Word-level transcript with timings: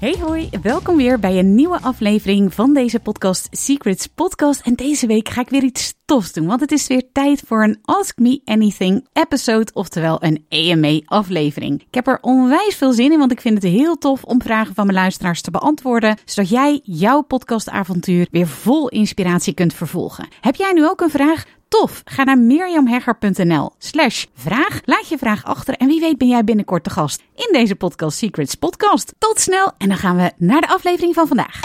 Hey 0.00 0.16
hoi, 0.20 0.48
welkom 0.62 0.96
weer 0.96 1.18
bij 1.18 1.38
een 1.38 1.54
nieuwe 1.54 1.80
aflevering 1.80 2.54
van 2.54 2.74
deze 2.74 3.00
podcast 3.00 3.48
Secrets 3.50 4.06
Podcast. 4.06 4.60
En 4.60 4.74
deze 4.74 5.06
week 5.06 5.28
ga 5.28 5.40
ik 5.40 5.48
weer 5.48 5.62
iets 5.62 5.94
tofs 6.04 6.32
doen, 6.32 6.46
want 6.46 6.60
het 6.60 6.72
is 6.72 6.86
weer 6.86 7.12
tijd 7.12 7.42
voor 7.46 7.62
een 7.62 7.78
Ask 7.82 8.18
Me 8.18 8.40
Anything 8.44 9.06
episode, 9.12 9.70
oftewel 9.72 10.24
een 10.24 10.44
AMA 10.48 11.00
aflevering. 11.04 11.80
Ik 11.80 11.94
heb 11.94 12.06
er 12.06 12.18
onwijs 12.20 12.76
veel 12.76 12.92
zin 12.92 13.12
in, 13.12 13.18
want 13.18 13.32
ik 13.32 13.40
vind 13.40 13.62
het 13.62 13.72
heel 13.72 13.98
tof 13.98 14.24
om 14.24 14.42
vragen 14.42 14.74
van 14.74 14.86
mijn 14.86 14.98
luisteraars 14.98 15.40
te 15.40 15.50
beantwoorden, 15.50 16.18
zodat 16.24 16.50
jij 16.50 16.80
jouw 16.82 17.20
podcastavontuur 17.20 18.26
weer 18.30 18.46
vol 18.46 18.88
inspiratie 18.88 19.54
kunt 19.54 19.74
vervolgen. 19.74 20.28
Heb 20.40 20.54
jij 20.54 20.72
nu 20.72 20.88
ook 20.88 21.00
een 21.00 21.10
vraag? 21.10 21.44
Tof! 21.70 22.02
Ga 22.04 22.24
naar 22.24 22.38
mirjamhegger.nl 22.38 23.70
slash 23.78 24.24
vraag. 24.34 24.80
Laat 24.84 25.08
je 25.08 25.18
vraag 25.18 25.44
achter 25.44 25.74
en 25.74 25.86
wie 25.86 26.00
weet 26.00 26.18
ben 26.18 26.28
jij 26.28 26.44
binnenkort 26.44 26.84
de 26.84 26.90
gast 26.90 27.22
in 27.34 27.48
deze 27.52 27.74
Podcast 27.74 28.18
Secrets 28.18 28.54
podcast. 28.54 29.14
Tot 29.18 29.40
snel 29.40 29.72
en 29.78 29.88
dan 29.88 29.96
gaan 29.96 30.16
we 30.16 30.32
naar 30.36 30.60
de 30.60 30.68
aflevering 30.68 31.14
van 31.14 31.26
vandaag. 31.26 31.60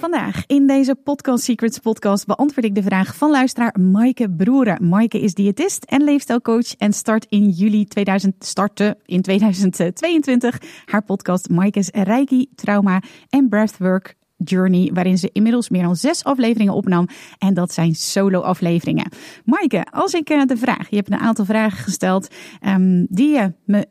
Vandaag 0.00 0.42
in 0.46 0.66
deze 0.66 0.94
Podcast 0.94 1.44
Secrets 1.44 1.78
podcast 1.78 2.26
beantwoord 2.26 2.66
ik 2.66 2.74
de 2.74 2.82
vraag 2.82 3.16
van 3.16 3.30
luisteraar 3.30 3.80
Maaike 3.80 4.30
Broeren. 4.30 4.88
Maaike 4.88 5.20
is 5.20 5.34
diëtist 5.34 5.84
en 5.84 6.02
leefstijlcoach 6.02 6.76
en 6.76 6.92
start 6.92 7.26
in 7.28 7.48
juli 7.48 7.84
2000, 7.84 8.44
startte 8.44 8.96
in 9.04 9.22
2022 9.22 10.58
haar 10.84 11.04
podcast 11.04 11.48
Maaike's 11.48 11.88
Reiki, 11.92 12.46
Trauma 12.54 13.02
en 13.28 13.48
Breathwork 13.48 14.16
Journey, 14.44 14.90
waarin 14.92 15.18
ze 15.18 15.30
inmiddels 15.32 15.68
meer 15.68 15.82
dan 15.82 15.96
zes 15.96 16.24
afleveringen 16.24 16.74
opnam. 16.74 17.08
En 17.38 17.54
dat 17.54 17.72
zijn 17.72 17.94
solo-afleveringen. 17.94 19.12
Maaike, 19.44 19.86
als 19.90 20.12
ik 20.12 20.26
de 20.26 20.56
vraag, 20.56 20.90
je 20.90 20.96
hebt 20.96 21.12
een 21.12 21.18
aantal 21.18 21.44
vragen 21.44 21.78
gesteld 21.78 22.34
um, 22.66 23.06
die 23.10 23.28
je 23.28 23.52
me 23.64 23.86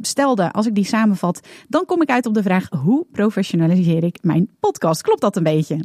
stelde, 0.00 0.52
als 0.52 0.66
ik 0.66 0.74
die 0.74 0.84
samenvat, 0.84 1.48
dan 1.68 1.84
kom 1.84 2.02
ik 2.02 2.10
uit 2.10 2.26
op 2.26 2.34
de 2.34 2.42
vraag: 2.42 2.68
hoe 2.68 3.06
professionaliseer 3.12 4.04
ik 4.04 4.18
mijn 4.22 4.48
podcast? 4.60 5.02
Klopt 5.02 5.20
dat 5.20 5.36
een 5.36 5.42
beetje? 5.42 5.84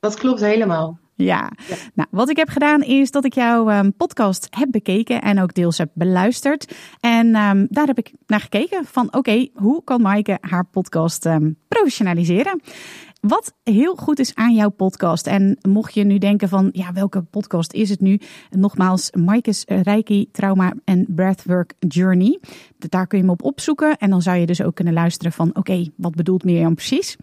Dat 0.00 0.14
klopt 0.14 0.40
helemaal. 0.40 0.98
Ja. 1.14 1.50
ja. 1.68 1.76
nou 1.94 2.08
wat 2.10 2.30
ik 2.30 2.36
heb 2.36 2.48
gedaan 2.48 2.82
is 2.82 3.10
dat 3.10 3.24
ik 3.24 3.34
jouw 3.34 3.70
um, 3.70 3.94
podcast 3.96 4.46
heb 4.50 4.70
bekeken 4.70 5.22
en 5.22 5.40
ook 5.40 5.54
deels 5.54 5.78
heb 5.78 5.90
beluisterd. 5.94 6.74
En 7.00 7.36
um, 7.36 7.66
daar 7.70 7.86
heb 7.86 7.98
ik 7.98 8.12
naar 8.26 8.40
gekeken 8.40 8.84
van 8.84 9.06
oké, 9.06 9.16
okay, 9.16 9.50
hoe 9.54 9.84
kan 9.84 10.00
Maaike 10.00 10.38
haar 10.40 10.64
podcast 10.64 11.26
um, 11.26 11.56
professionaliseren? 11.68 12.60
Wat 13.20 13.54
heel 13.62 13.94
goed 13.94 14.18
is 14.18 14.34
aan 14.34 14.54
jouw 14.54 14.68
podcast. 14.68 15.26
En 15.26 15.58
mocht 15.68 15.94
je 15.94 16.04
nu 16.04 16.18
denken 16.18 16.48
van, 16.48 16.68
ja, 16.72 16.92
welke 16.92 17.22
podcast 17.22 17.72
is 17.72 17.88
het 17.88 18.00
nu? 18.00 18.20
Nogmaals, 18.50 19.10
Maaike's 19.10 19.64
Reiki, 19.66 20.30
Trauma 20.30 20.74
en 20.84 21.06
Breathwork 21.08 21.74
Journey. 21.78 22.40
Daar 22.78 23.06
kun 23.06 23.18
je 23.18 23.24
me 23.24 23.30
op 23.30 23.42
opzoeken. 23.42 23.96
En 23.96 24.10
dan 24.10 24.22
zou 24.22 24.36
je 24.36 24.46
dus 24.46 24.62
ook 24.62 24.74
kunnen 24.74 24.94
luisteren 24.94 25.32
van, 25.32 25.48
oké, 25.48 25.58
okay, 25.58 25.90
wat 25.96 26.14
bedoelt 26.14 26.44
Mirjam 26.44 26.74
precies? 26.74 27.16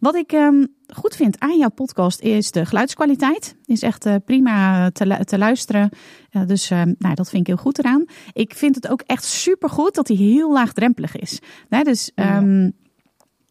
Wat 0.00 0.14
ik 0.14 0.32
um, 0.32 0.66
goed 0.94 1.16
vind 1.16 1.40
aan 1.40 1.58
jouw 1.58 1.70
podcast 1.70 2.20
is 2.20 2.50
de 2.50 2.66
geluidskwaliteit. 2.66 3.56
Is 3.64 3.82
echt 3.82 4.06
uh, 4.06 4.14
prima 4.24 4.90
te, 4.90 5.20
te 5.24 5.38
luisteren. 5.38 5.90
Uh, 6.30 6.46
dus 6.46 6.70
uh, 6.70 6.82
nou, 6.98 7.14
dat 7.14 7.28
vind 7.28 7.40
ik 7.40 7.46
heel 7.46 7.62
goed 7.62 7.78
eraan. 7.78 8.04
Ik 8.32 8.54
vind 8.54 8.74
het 8.74 8.88
ook 8.88 9.02
echt 9.06 9.24
super 9.24 9.68
goed 9.68 9.94
dat 9.94 10.08
hij 10.08 10.16
heel 10.16 10.52
laagdrempelig 10.52 11.16
is. 11.16 11.40
Nee, 11.68 11.84
dus 11.84 12.10
um, 12.14 12.72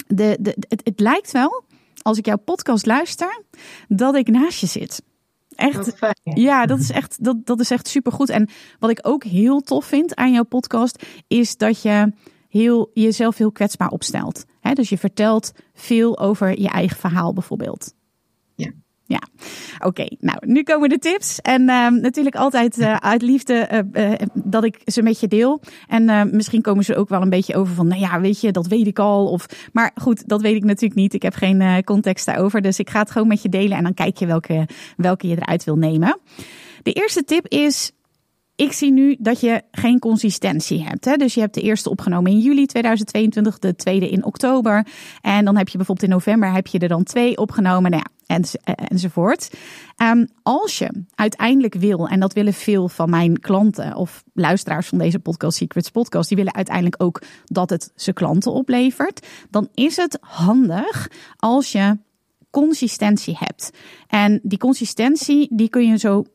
de, 0.07 0.38
de, 0.41 0.56
het, 0.67 0.81
het 0.83 1.00
lijkt 1.00 1.31
wel 1.31 1.63
als 2.01 2.17
ik 2.17 2.25
jouw 2.25 2.38
podcast 2.38 2.85
luister, 2.85 3.44
dat 3.88 4.16
ik 4.16 4.28
naast 4.28 4.59
je 4.59 4.67
zit. 4.67 5.01
Echt, 5.56 5.94
ja, 6.23 6.66
dat 6.66 6.79
is 6.79 6.91
echt, 6.91 7.23
dat, 7.23 7.45
dat 7.45 7.59
is 7.59 7.72
echt 7.72 7.88
supergoed. 7.88 8.29
En 8.29 8.50
wat 8.79 8.89
ik 8.89 9.00
ook 9.01 9.23
heel 9.23 9.62
tof 9.62 9.85
vind 9.85 10.16
aan 10.16 10.31
jouw 10.31 10.44
podcast, 10.44 11.06
is 11.28 11.57
dat 11.57 11.81
je 11.81 12.13
heel, 12.50 12.91
jezelf 12.94 13.38
heel 13.38 13.51
kwetsbaar 13.51 13.89
opstelt. 13.89 14.45
He, 14.59 14.73
dus 14.73 14.89
je 14.89 14.97
vertelt 14.97 15.51
veel 15.73 16.19
over 16.19 16.59
je 16.59 16.69
eigen 16.69 16.97
verhaal 16.97 17.34
bijvoorbeeld. 17.34 17.94
Ja. 19.11 19.22
Oké. 19.85 20.07
Nou, 20.19 20.38
nu 20.41 20.63
komen 20.63 20.89
de 20.89 20.97
tips. 20.97 21.39
En 21.41 21.61
uh, 21.61 21.88
natuurlijk 21.88 22.35
altijd 22.35 22.77
uh, 22.77 22.95
uit 22.95 23.22
liefde 23.22 23.85
uh, 23.94 24.11
dat 24.33 24.63
ik 24.63 24.81
ze 24.85 25.01
met 25.01 25.19
je 25.19 25.27
deel. 25.27 25.61
En 25.88 26.29
misschien 26.35 26.61
komen 26.61 26.83
ze 26.83 26.95
ook 26.95 27.09
wel 27.09 27.21
een 27.21 27.29
beetje 27.29 27.55
over 27.55 27.73
van, 27.73 27.88
nou 27.88 28.01
ja, 28.01 28.21
weet 28.21 28.41
je, 28.41 28.51
dat 28.51 28.67
weet 28.67 28.88
ik 28.88 29.00
al. 29.00 29.27
Of, 29.27 29.45
maar 29.73 29.91
goed, 29.95 30.27
dat 30.27 30.41
weet 30.41 30.55
ik 30.55 30.63
natuurlijk 30.63 31.00
niet. 31.00 31.13
Ik 31.13 31.21
heb 31.21 31.33
geen 31.33 31.83
context 31.83 32.25
daarover. 32.25 32.61
Dus 32.61 32.79
ik 32.79 32.89
ga 32.89 33.00
het 33.00 33.11
gewoon 33.11 33.27
met 33.27 33.41
je 33.41 33.50
delen 33.50 33.77
en 33.77 33.83
dan 33.83 33.94
kijk 33.94 34.17
je 34.17 34.25
welke, 34.25 34.67
welke 34.97 35.27
je 35.27 35.35
eruit 35.35 35.63
wil 35.63 35.77
nemen. 35.77 36.19
De 36.83 36.94
eerste 36.94 37.23
tip 37.23 37.47
is, 37.47 37.91
ik 38.61 38.72
zie 38.72 38.91
nu 38.91 39.16
dat 39.19 39.39
je 39.39 39.61
geen 39.72 39.99
consistentie 39.99 40.83
hebt. 40.83 41.05
Hè? 41.05 41.16
Dus 41.16 41.33
je 41.33 41.39
hebt 41.39 41.53
de 41.53 41.61
eerste 41.61 41.89
opgenomen 41.89 42.31
in 42.31 42.39
juli 42.39 42.66
2022, 42.66 43.59
de 43.59 43.75
tweede 43.75 44.09
in 44.09 44.25
oktober. 44.25 44.88
En 45.22 45.45
dan 45.45 45.57
heb 45.57 45.69
je 45.69 45.77
bijvoorbeeld 45.77 46.07
in 46.07 46.13
november 46.16 46.53
heb 46.53 46.67
je 46.67 46.79
er 46.79 46.88
dan 46.88 47.03
twee 47.03 47.38
opgenomen. 47.38 47.91
Nou 47.91 48.03
ja, 48.03 48.35
en, 48.35 48.44
enzovoort. 48.88 49.53
Um, 49.97 50.27
als 50.44 50.77
je 50.77 51.03
uiteindelijk 51.16 51.73
wil, 51.73 52.07
en 52.07 52.19
dat 52.19 52.33
willen 52.33 52.53
veel 52.53 52.89
van 52.89 53.09
mijn 53.09 53.39
klanten 53.39 53.95
of 53.95 54.23
luisteraars 54.33 54.88
van 54.88 54.97
deze 54.97 55.19
Podcast 55.19 55.57
Secrets 55.57 55.89
podcast, 55.89 56.27
die 56.27 56.38
willen 56.38 56.55
uiteindelijk 56.55 57.03
ook 57.03 57.21
dat 57.45 57.69
het 57.69 57.91
ze 57.95 58.13
klanten 58.13 58.51
oplevert, 58.51 59.27
dan 59.50 59.67
is 59.73 59.95
het 59.95 60.17
handig 60.21 61.11
als 61.38 61.71
je 61.71 61.97
consistentie 62.50 63.35
hebt. 63.39 63.71
En 64.07 64.39
die 64.44 64.57
consistentie, 64.57 65.47
die 65.51 65.69
kun 65.69 65.88
je 65.88 65.97
zo 65.97 66.25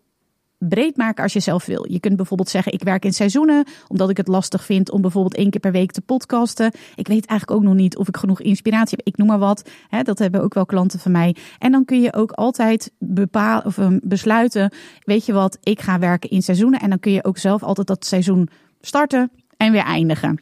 breed 0.58 0.96
maken 0.96 1.22
als 1.22 1.32
je 1.32 1.40
zelf 1.40 1.66
wil. 1.66 1.92
Je 1.92 2.00
kunt 2.00 2.16
bijvoorbeeld 2.16 2.48
zeggen: 2.48 2.72
ik 2.72 2.82
werk 2.82 3.04
in 3.04 3.12
seizoenen, 3.12 3.64
omdat 3.88 4.10
ik 4.10 4.16
het 4.16 4.28
lastig 4.28 4.64
vind 4.64 4.90
om 4.90 5.00
bijvoorbeeld 5.00 5.34
één 5.34 5.50
keer 5.50 5.60
per 5.60 5.72
week 5.72 5.92
te 5.92 6.00
podcasten. 6.00 6.72
Ik 6.94 7.08
weet 7.08 7.26
eigenlijk 7.26 7.60
ook 7.60 7.66
nog 7.66 7.74
niet 7.74 7.96
of 7.96 8.08
ik 8.08 8.16
genoeg 8.16 8.40
inspiratie 8.40 8.96
heb. 8.96 9.06
Ik 9.06 9.16
noem 9.16 9.26
maar 9.26 9.38
wat. 9.38 9.70
Hè, 9.88 10.02
dat 10.02 10.18
hebben 10.18 10.42
ook 10.42 10.54
wel 10.54 10.66
klanten 10.66 10.98
van 10.98 11.12
mij. 11.12 11.36
En 11.58 11.72
dan 11.72 11.84
kun 11.84 12.00
je 12.00 12.12
ook 12.12 12.30
altijd 12.30 12.92
bepalen 12.98 13.64
of 13.64 13.76
um, 13.76 14.00
besluiten: 14.02 14.72
weet 15.00 15.26
je 15.26 15.32
wat, 15.32 15.58
ik 15.62 15.80
ga 15.80 15.98
werken 15.98 16.30
in 16.30 16.42
seizoenen. 16.42 16.80
En 16.80 16.90
dan 16.90 17.00
kun 17.00 17.12
je 17.12 17.24
ook 17.24 17.38
zelf 17.38 17.62
altijd 17.62 17.86
dat 17.86 18.06
seizoen 18.06 18.48
starten 18.80 19.30
en 19.56 19.72
weer 19.72 19.84
eindigen. 19.84 20.38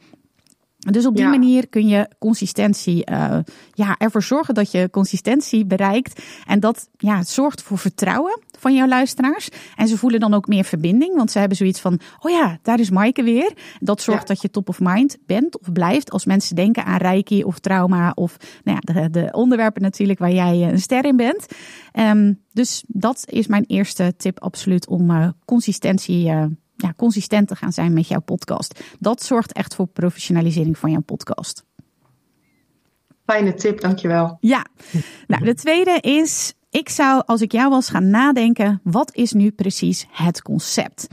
Dus 0.91 1.05
op 1.05 1.15
die 1.15 1.23
ja. 1.23 1.29
manier 1.29 1.67
kun 1.67 1.87
je 1.87 2.09
consistentie, 2.19 3.09
uh, 3.11 3.37
ja, 3.73 3.95
ervoor 3.97 4.23
zorgen 4.23 4.53
dat 4.53 4.71
je 4.71 4.89
consistentie 4.89 5.65
bereikt. 5.65 6.21
En 6.45 6.59
dat 6.59 6.89
ja, 6.97 7.23
zorgt 7.23 7.61
voor 7.61 7.77
vertrouwen 7.77 8.39
van 8.59 8.73
jouw 8.73 8.87
luisteraars. 8.87 9.49
En 9.75 9.87
ze 9.87 9.97
voelen 9.97 10.19
dan 10.19 10.33
ook 10.33 10.47
meer 10.47 10.63
verbinding, 10.63 11.15
want 11.15 11.31
ze 11.31 11.39
hebben 11.39 11.57
zoiets 11.57 11.79
van: 11.79 11.99
oh 12.19 12.31
ja, 12.31 12.57
daar 12.61 12.79
is 12.79 12.89
Maaike 12.89 13.23
weer. 13.23 13.53
Dat 13.79 14.01
zorgt 14.01 14.27
ja. 14.27 14.33
dat 14.33 14.41
je 14.41 14.49
top 14.49 14.69
of 14.69 14.79
mind 14.79 15.17
bent 15.25 15.59
of 15.59 15.71
blijft 15.71 16.11
als 16.11 16.25
mensen 16.25 16.55
denken 16.55 16.85
aan 16.85 16.97
reiki 16.97 17.43
of 17.43 17.59
trauma 17.59 18.11
of 18.15 18.37
nou 18.63 18.79
ja, 18.81 18.93
de, 18.93 19.09
de 19.09 19.31
onderwerpen 19.31 19.81
natuurlijk 19.81 20.19
waar 20.19 20.33
jij 20.33 20.69
een 20.71 20.79
ster 20.79 21.05
in 21.05 21.15
bent. 21.15 21.45
Um, 21.93 22.43
dus 22.53 22.83
dat 22.87 23.23
is 23.25 23.47
mijn 23.47 23.63
eerste 23.67 24.13
tip, 24.17 24.39
absoluut, 24.39 24.87
om 24.87 25.11
uh, 25.11 25.29
consistentie. 25.45 26.29
Uh, 26.29 26.45
ja, 26.75 26.93
consistent 26.97 27.47
te 27.47 27.55
gaan 27.55 27.73
zijn 27.73 27.93
met 27.93 28.07
jouw 28.07 28.19
podcast. 28.19 28.83
Dat 28.99 29.23
zorgt 29.23 29.53
echt 29.53 29.75
voor 29.75 29.87
professionalisering 29.87 30.77
van 30.77 30.91
jouw 30.91 31.01
podcast. 31.01 31.65
Fijne 33.25 33.53
tip, 33.53 33.81
dankjewel. 33.81 34.37
Ja, 34.39 34.65
nou 35.27 35.43
de 35.43 35.53
tweede 35.53 35.97
is, 36.01 36.53
ik 36.69 36.89
zou 36.89 37.23
als 37.25 37.41
ik 37.41 37.51
jou 37.51 37.69
was 37.69 37.89
gaan 37.89 38.09
nadenken, 38.09 38.79
wat 38.83 39.15
is 39.15 39.31
nu 39.31 39.51
precies 39.51 40.05
het 40.11 40.41
concept? 40.41 41.07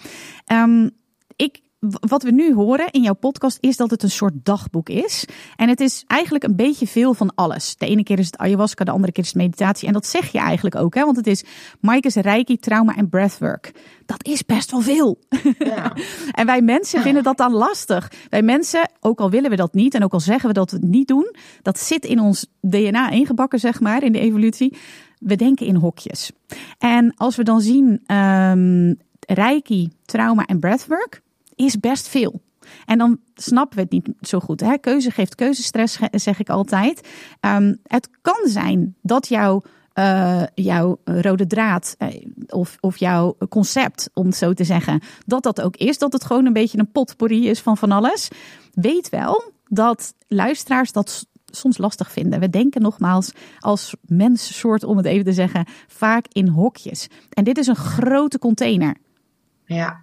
Um, 0.52 0.90
ik 1.36 1.60
wat 1.90 2.22
we 2.22 2.30
nu 2.30 2.54
horen 2.54 2.90
in 2.90 3.02
jouw 3.02 3.14
podcast 3.14 3.58
is 3.60 3.76
dat 3.76 3.90
het 3.90 4.02
een 4.02 4.10
soort 4.10 4.32
dagboek 4.34 4.88
is. 4.88 5.24
En 5.56 5.68
het 5.68 5.80
is 5.80 6.04
eigenlijk 6.06 6.44
een 6.44 6.56
beetje 6.56 6.86
veel 6.86 7.14
van 7.14 7.34
alles. 7.34 7.76
De 7.76 7.86
ene 7.86 8.02
keer 8.02 8.18
is 8.18 8.26
het 8.26 8.38
ayahuasca, 8.38 8.84
de 8.84 8.90
andere 8.90 9.12
keer 9.12 9.22
is 9.22 9.28
het 9.28 9.38
meditatie. 9.38 9.86
En 9.86 9.92
dat 9.92 10.06
zeg 10.06 10.32
je 10.32 10.38
eigenlijk 10.38 10.76
ook, 10.76 10.94
hè? 10.94 11.04
want 11.04 11.16
het 11.16 11.26
is 11.26 11.44
Maaike's 11.80 12.14
Reiki, 12.14 12.58
Trauma 12.58 12.96
en 12.96 13.08
Breathwork. 13.08 13.72
Dat 14.06 14.26
is 14.26 14.44
best 14.44 14.70
wel 14.70 14.80
veel. 14.80 15.18
Ja. 15.58 15.96
en 16.40 16.46
wij 16.46 16.62
mensen 16.62 17.02
vinden 17.02 17.22
dat 17.22 17.36
dan 17.36 17.52
lastig. 17.52 18.12
Wij 18.28 18.42
mensen, 18.42 18.90
ook 19.00 19.20
al 19.20 19.30
willen 19.30 19.50
we 19.50 19.56
dat 19.56 19.74
niet 19.74 19.94
en 19.94 20.04
ook 20.04 20.12
al 20.12 20.20
zeggen 20.20 20.48
we 20.48 20.54
dat 20.54 20.70
we 20.70 20.76
het 20.76 20.86
niet 20.86 21.08
doen, 21.08 21.34
dat 21.62 21.78
zit 21.78 22.04
in 22.04 22.20
ons 22.20 22.46
DNA 22.60 23.10
ingebakken, 23.10 23.58
zeg 23.58 23.80
maar, 23.80 24.02
in 24.02 24.12
de 24.12 24.18
evolutie. 24.18 24.76
We 25.18 25.36
denken 25.36 25.66
in 25.66 25.76
hokjes. 25.76 26.32
En 26.78 27.14
als 27.16 27.36
we 27.36 27.42
dan 27.42 27.60
zien 27.60 28.16
um, 28.16 28.98
Reiki, 29.26 29.90
Trauma 30.04 30.44
en 30.44 30.60
Breathwork 30.60 31.22
is 31.66 31.80
best 31.80 32.08
veel. 32.08 32.42
En 32.86 32.98
dan 32.98 33.18
snappen 33.34 33.76
we 33.76 33.82
het 33.82 33.92
niet 33.92 34.08
zo 34.20 34.40
goed. 34.40 34.60
Hè? 34.60 34.78
Keuze 34.78 35.10
geeft 35.10 35.34
keuzestress, 35.34 35.98
zeg 36.10 36.38
ik 36.38 36.48
altijd. 36.48 37.08
Um, 37.40 37.78
het 37.82 38.08
kan 38.20 38.40
zijn 38.44 38.96
dat 39.02 39.28
jouw 39.28 39.62
uh, 39.94 40.42
jouw 40.54 41.00
rode 41.04 41.46
draad 41.46 41.96
uh, 41.98 42.08
of, 42.48 42.76
of 42.80 42.96
jouw 42.96 43.36
concept, 43.48 44.10
om 44.14 44.26
het 44.26 44.36
zo 44.36 44.52
te 44.52 44.64
zeggen, 44.64 45.00
dat 45.26 45.42
dat 45.42 45.60
ook 45.60 45.76
is. 45.76 45.98
Dat 45.98 46.12
het 46.12 46.24
gewoon 46.24 46.46
een 46.46 46.52
beetje 46.52 46.78
een 46.78 46.92
potpourri 46.92 47.48
is 47.48 47.60
van 47.60 47.76
van 47.76 47.92
alles. 47.92 48.28
Weet 48.72 49.08
wel 49.08 49.52
dat 49.68 50.14
luisteraars 50.28 50.92
dat 50.92 51.26
soms 51.46 51.78
lastig 51.78 52.12
vinden. 52.12 52.40
We 52.40 52.50
denken 52.50 52.82
nogmaals 52.82 53.32
als 53.58 53.94
mensensoort, 54.00 54.84
om 54.84 54.96
het 54.96 55.06
even 55.06 55.24
te 55.24 55.32
zeggen, 55.32 55.66
vaak 55.86 56.26
in 56.28 56.48
hokjes. 56.48 57.06
En 57.28 57.44
dit 57.44 57.58
is 57.58 57.66
een 57.66 57.76
grote 57.76 58.38
container. 58.38 58.96
Ja, 59.64 60.00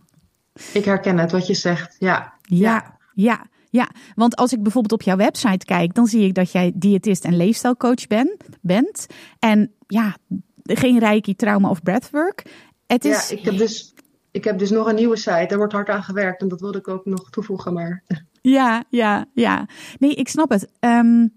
ik 0.73 0.85
herken 0.85 1.17
het 1.17 1.31
wat 1.31 1.47
je 1.47 1.53
zegt. 1.53 1.95
Ja, 1.99 2.33
ja, 2.41 2.97
ja. 3.13 3.45
ja. 3.69 3.89
want 4.15 4.35
als 4.35 4.53
ik 4.53 4.63
bijvoorbeeld 4.63 4.93
op 4.93 5.01
jouw 5.01 5.17
website 5.17 5.65
kijk, 5.65 5.93
dan 5.93 6.07
zie 6.07 6.25
ik 6.25 6.33
dat 6.33 6.51
jij 6.51 6.71
diëtist 6.75 7.25
en 7.25 7.37
leefstijlcoach 7.37 8.07
ben, 8.07 8.37
bent. 8.61 9.05
En 9.39 9.71
ja, 9.87 10.15
geen 10.63 10.99
reiki, 10.99 11.35
trauma 11.35 11.69
of 11.69 11.83
breathwork. 11.83 12.45
Het 12.87 13.05
is... 13.05 13.29
Ja, 13.29 13.37
ik 13.37 13.45
heb, 13.45 13.57
dus, 13.57 13.93
ik 14.31 14.43
heb 14.43 14.57
dus 14.57 14.69
nog 14.69 14.87
een 14.87 14.95
nieuwe 14.95 15.17
site. 15.17 15.45
Daar 15.47 15.57
wordt 15.57 15.73
hard 15.73 15.89
aan 15.89 16.03
gewerkt 16.03 16.41
en 16.41 16.47
dat 16.47 16.61
wilde 16.61 16.77
ik 16.77 16.87
ook 16.87 17.05
nog 17.05 17.29
toevoegen. 17.29 17.73
Maar... 17.73 18.03
Ja, 18.41 18.83
ja, 18.89 19.25
ja. 19.33 19.67
Nee, 19.97 20.15
ik 20.15 20.27
snap 20.29 20.49
het. 20.49 20.67
Um, 20.79 21.33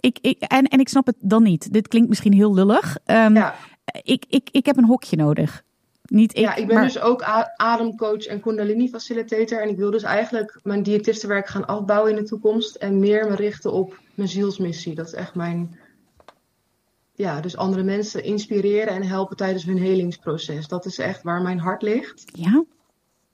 ik, 0.00 0.18
ik, 0.20 0.40
en, 0.40 0.64
en 0.64 0.80
ik 0.80 0.88
snap 0.88 1.06
het 1.06 1.16
dan 1.18 1.42
niet. 1.42 1.72
Dit 1.72 1.88
klinkt 1.88 2.08
misschien 2.08 2.32
heel 2.32 2.54
lullig. 2.54 2.98
Um, 3.06 3.34
ja. 3.34 3.54
ik, 4.02 4.24
ik, 4.28 4.48
ik 4.50 4.66
heb 4.66 4.76
een 4.76 4.84
hokje 4.84 5.16
nodig. 5.16 5.62
Niet 6.08 6.36
ik, 6.36 6.44
ja, 6.44 6.54
ik 6.54 6.66
ben 6.66 6.82
dus 6.82 7.00
ook 7.00 7.22
ademcoach 7.56 8.26
en 8.26 8.40
kundalini 8.40 8.88
facilitator. 8.88 9.62
En 9.62 9.68
ik 9.68 9.76
wil 9.76 9.90
dus 9.90 10.02
eigenlijk 10.02 10.60
mijn 10.62 10.82
diëtistenwerk 10.82 11.48
gaan 11.48 11.66
afbouwen 11.66 12.10
in 12.10 12.16
de 12.16 12.28
toekomst. 12.28 12.74
En 12.74 12.98
meer 12.98 13.26
me 13.26 13.34
richten 13.34 13.72
op 13.72 14.00
mijn 14.14 14.28
zielsmissie. 14.28 14.94
Dat 14.94 15.06
is 15.06 15.12
echt 15.12 15.34
mijn... 15.34 15.78
Ja, 17.12 17.40
dus 17.40 17.56
andere 17.56 17.82
mensen 17.82 18.24
inspireren 18.24 18.94
en 18.94 19.02
helpen 19.02 19.36
tijdens 19.36 19.64
hun 19.64 19.78
helingsproces. 19.78 20.68
Dat 20.68 20.86
is 20.86 20.98
echt 20.98 21.22
waar 21.22 21.42
mijn 21.42 21.58
hart 21.58 21.82
ligt. 21.82 22.24
Ja. 22.24 22.64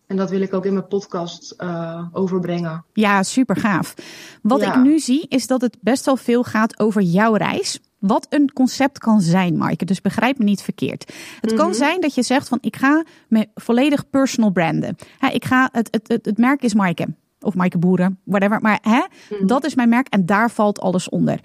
En 0.06 0.16
dat 0.16 0.30
wil 0.30 0.40
ik 0.40 0.54
ook 0.54 0.64
in 0.64 0.72
mijn 0.72 0.88
podcast 0.88 1.54
uh, 1.58 2.04
overbrengen. 2.12 2.84
Ja, 2.92 3.22
super 3.22 3.56
gaaf. 3.56 3.94
Wat 4.42 4.62
ik 4.62 4.76
nu 4.76 4.98
zie 4.98 5.26
is 5.28 5.46
dat 5.46 5.60
het 5.60 5.76
best 5.80 6.04
wel 6.04 6.16
veel 6.16 6.44
gaat 6.44 6.78
over 6.78 7.02
jouw 7.02 7.34
reis. 7.34 7.80
Wat 7.98 8.26
een 8.28 8.52
concept 8.52 8.98
kan 8.98 9.20
zijn, 9.20 9.56
Maaike. 9.56 9.84
Dus 9.84 10.00
begrijp 10.00 10.38
me 10.38 10.44
niet 10.44 10.62
verkeerd. 10.62 11.12
Het 11.40 11.54
kan 11.54 11.68
mhm. 11.68 11.76
zijn 11.76 12.00
dat 12.00 12.14
je 12.14 12.22
zegt 12.22 12.48
van 12.48 12.58
ik 12.60 12.76
ga 12.76 13.04
me 13.28 13.48
volledig 13.54 14.10
personal 14.10 14.50
branden. 14.50 14.96
ik 15.32 15.44
ga, 15.44 15.68
het, 15.72 15.88
het, 15.90 16.08
het, 16.08 16.24
het 16.24 16.38
merk 16.38 16.62
is 16.62 16.74
Maaike. 16.74 17.06
Of 17.40 17.54
Maaike 17.54 17.78
Boeren, 17.78 18.20
whatever. 18.24 18.60
Maar 18.60 18.78
hè, 18.82 19.02
mhm. 19.30 19.46
dat 19.46 19.64
is 19.64 19.74
mijn 19.74 19.88
merk 19.88 20.08
en 20.08 20.26
daar 20.26 20.50
valt 20.50 20.80
alles 20.80 21.08
onder. 21.08 21.40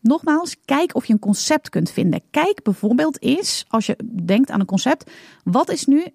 Nogmaals, 0.00 0.56
kijk 0.64 0.94
of 0.94 1.06
je 1.06 1.12
een 1.12 1.18
concept 1.18 1.68
kunt 1.68 1.90
vinden. 1.90 2.20
Kijk 2.30 2.62
bijvoorbeeld 2.62 3.22
eens, 3.22 3.64
als 3.68 3.86
je 3.86 3.96
denkt 4.24 4.50
aan 4.50 4.60
een 4.60 4.66
concept, 4.66 5.10
wat 5.44 5.70
is 5.70 5.84
nu 5.84 6.06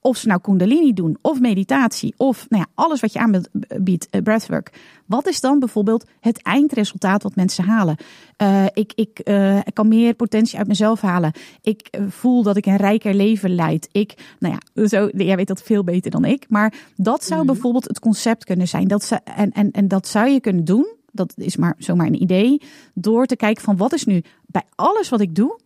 of 0.00 0.16
ze 0.16 0.26
nou 0.26 0.40
kundalini 0.40 0.92
doen, 0.92 1.18
of 1.20 1.40
meditatie, 1.40 2.14
of 2.16 2.46
nou 2.48 2.62
ja, 2.62 2.70
alles 2.74 3.00
wat 3.00 3.12
je 3.12 3.18
aanbiedt, 3.18 4.08
uh, 4.10 4.22
breathwork. 4.22 4.72
Wat 5.06 5.26
is 5.26 5.40
dan 5.40 5.58
bijvoorbeeld 5.58 6.06
het 6.20 6.42
eindresultaat 6.42 7.22
wat 7.22 7.36
mensen 7.36 7.64
halen? 7.64 7.96
Uh, 8.42 8.64
ik, 8.72 8.92
ik, 8.94 9.20
uh, 9.24 9.56
ik 9.56 9.74
kan 9.74 9.88
meer 9.88 10.14
potentie 10.14 10.58
uit 10.58 10.66
mezelf 10.66 11.00
halen. 11.00 11.32
Ik 11.60 11.98
voel 12.08 12.42
dat 12.42 12.56
ik 12.56 12.66
een 12.66 12.76
rijker 12.76 13.14
leven 13.14 13.54
leid. 13.54 13.88
Ik, 13.92 14.34
nou 14.38 14.54
ja, 14.54 14.86
zo, 14.86 15.08
jij 15.12 15.36
weet 15.36 15.48
dat 15.48 15.62
veel 15.62 15.84
beter 15.84 16.10
dan 16.10 16.24
ik. 16.24 16.46
Maar 16.48 16.74
dat 16.96 17.24
zou 17.24 17.42
mhm. 17.42 17.52
bijvoorbeeld 17.52 17.88
het 17.88 17.98
concept 17.98 18.44
kunnen 18.44 18.68
zijn. 18.68 18.88
Dat 18.88 19.04
ze, 19.04 19.20
en, 19.24 19.52
en, 19.52 19.70
en 19.70 19.88
dat 19.88 20.06
zou 20.06 20.28
je 20.28 20.40
kunnen 20.40 20.64
doen. 20.64 20.98
Dat 21.12 21.32
is 21.36 21.56
maar 21.56 21.74
zomaar 21.78 22.06
een 22.06 22.22
idee. 22.22 22.62
Door 22.94 23.26
te 23.26 23.36
kijken 23.36 23.62
van 23.62 23.76
wat 23.76 23.92
is 23.92 24.04
nu 24.04 24.22
bij 24.46 24.62
alles 24.74 25.08
wat 25.08 25.20
ik 25.20 25.34
doe, 25.34 25.60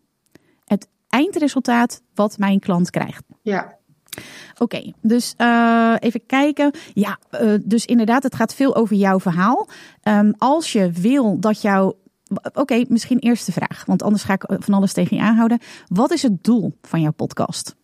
het 0.64 0.88
eindresultaat 1.08 2.02
wat 2.14 2.38
mijn 2.38 2.60
klant 2.60 2.90
krijgt. 2.90 3.22
Ja, 3.42 3.78
Oké, 4.58 4.92
dus 5.00 5.34
uh, 5.38 5.94
even 5.98 6.26
kijken. 6.26 6.70
Ja, 6.94 7.18
uh, 7.40 7.54
dus 7.64 7.84
inderdaad, 7.86 8.22
het 8.22 8.34
gaat 8.34 8.54
veel 8.54 8.76
over 8.76 8.96
jouw 8.96 9.20
verhaal. 9.20 9.68
Um, 10.02 10.34
als 10.38 10.72
je 10.72 10.90
wil 10.90 11.40
dat 11.40 11.62
jouw. 11.62 11.96
Oké, 12.44 12.60
okay, 12.60 12.86
misschien 12.88 13.18
eerste 13.18 13.52
vraag, 13.52 13.84
want 13.86 14.02
anders 14.02 14.22
ga 14.22 14.32
ik 14.32 14.42
eh, 14.42 14.56
van 14.60 14.74
alles 14.74 14.92
tegen 14.92 15.16
je 15.16 15.22
aanhouden. 15.22 15.58
Wat 15.88 16.12
is 16.12 16.22
het 16.22 16.44
doel 16.44 16.78
van 16.82 17.00
jouw 17.00 17.12
podcast? 17.12 17.76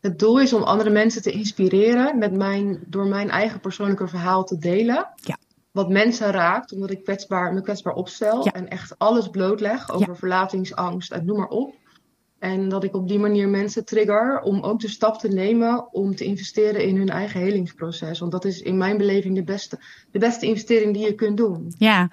Het 0.00 0.18
doel 0.18 0.40
is 0.40 0.52
om 0.52 0.62
andere 0.62 0.90
mensen 0.90 1.22
te 1.22 1.30
inspireren 1.30 2.18
met 2.18 2.32
mijn, 2.32 2.78
door 2.86 3.06
mijn 3.06 3.30
eigen 3.30 3.60
persoonlijke 3.60 4.08
verhaal 4.08 4.44
te 4.44 4.58
delen. 4.58 5.08
Ja. 5.14 5.36
Wat 5.70 5.88
mensen 5.88 6.30
raakt, 6.30 6.72
omdat 6.72 6.90
ik 6.90 7.04
kwetsbaar, 7.04 7.52
me 7.54 7.60
kwetsbaar 7.60 7.94
opstel 7.94 8.44
ja. 8.44 8.52
en 8.52 8.68
echt 8.68 8.94
alles 8.98 9.28
blootleg 9.28 9.90
over 9.90 10.08
ja. 10.08 10.14
verlatingsangst 10.14 11.12
en 11.12 11.24
noem 11.24 11.36
maar 11.36 11.48
op. 11.48 11.74
En 12.38 12.68
dat 12.68 12.84
ik 12.84 12.94
op 12.94 13.08
die 13.08 13.18
manier 13.18 13.48
mensen 13.48 13.84
trigger 13.84 14.40
om 14.40 14.62
ook 14.62 14.80
de 14.80 14.88
stap 14.88 15.18
te 15.18 15.28
nemen 15.28 15.92
om 15.94 16.14
te 16.14 16.24
investeren 16.24 16.84
in 16.84 16.96
hun 16.96 17.08
eigen 17.08 17.40
helingsproces. 17.40 18.18
Want 18.18 18.32
dat 18.32 18.44
is 18.44 18.60
in 18.60 18.76
mijn 18.76 18.96
beleving 18.96 19.34
de 19.34 19.44
beste, 19.44 19.78
de 20.10 20.18
beste 20.18 20.46
investering 20.46 20.94
die 20.94 21.04
je 21.04 21.14
kunt 21.14 21.36
doen. 21.36 21.74
Ja, 21.78 22.10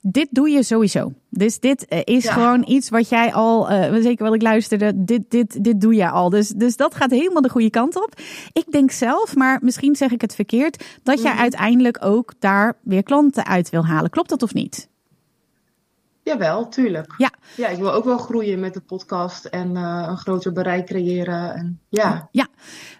dit 0.00 0.28
doe 0.30 0.50
je 0.50 0.62
sowieso. 0.62 1.12
Dus 1.30 1.58
dit 1.60 1.86
eh, 1.86 2.00
is 2.04 2.28
gewoon 2.28 2.64
iets 2.68 2.88
wat 2.88 3.08
jij 3.08 3.32
al, 3.32 3.70
uh, 3.70 3.94
zeker 4.02 4.24
wat 4.24 4.34
ik 4.34 4.42
luisterde, 4.42 5.04
dit, 5.04 5.30
dit, 5.30 5.64
dit 5.64 5.80
doe 5.80 5.94
je 5.94 6.10
al. 6.10 6.30
Dus, 6.30 6.48
dus 6.48 6.76
dat 6.76 6.94
gaat 6.94 7.10
helemaal 7.10 7.42
de 7.42 7.48
goede 7.48 7.70
kant 7.70 7.96
op. 7.96 8.20
Ik 8.52 8.70
denk 8.70 8.90
zelf, 8.90 9.34
maar 9.34 9.58
misschien 9.62 9.96
zeg 9.96 10.10
ik 10.10 10.20
het 10.20 10.34
verkeerd, 10.34 10.84
dat 11.02 11.22
jij 11.22 11.32
mhm. 11.32 11.40
uiteindelijk 11.40 12.04
ook 12.04 12.32
daar 12.38 12.76
weer 12.82 13.02
klanten 13.02 13.46
uit 13.46 13.70
wil 13.70 13.86
halen. 13.86 14.10
Klopt 14.10 14.28
dat 14.28 14.42
of 14.42 14.54
niet? 14.54 14.88
Jawel, 16.26 16.68
tuurlijk. 16.68 17.14
Ja. 17.18 17.30
ja, 17.56 17.68
ik 17.68 17.78
wil 17.78 17.92
ook 17.92 18.04
wel 18.04 18.18
groeien 18.18 18.60
met 18.60 18.74
de 18.74 18.80
podcast 18.80 19.44
en 19.44 19.76
uh, 19.76 20.06
een 20.08 20.16
groter 20.16 20.52
bereik 20.52 20.86
creëren. 20.86 21.54
En, 21.54 21.80
ja. 21.88 22.28
ja, 22.30 22.46